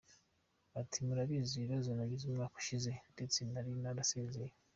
[0.81, 4.51] Ati “Murabizi ibibazo nagize umwaka ushize ndetse nari nanasezeye.